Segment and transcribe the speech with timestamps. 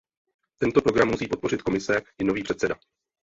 [0.57, 2.75] Tento program musí podpořit Komise i nový předseda.